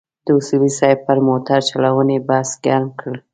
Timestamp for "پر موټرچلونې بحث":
1.07-2.49